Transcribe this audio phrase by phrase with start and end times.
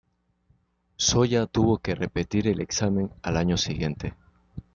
[0.99, 4.15] Zoya tuvo que repetir el examen al año siguiente.